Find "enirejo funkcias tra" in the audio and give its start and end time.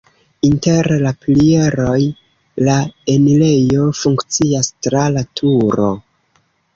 3.15-5.05